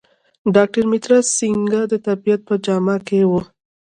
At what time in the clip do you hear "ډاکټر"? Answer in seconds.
0.55-0.83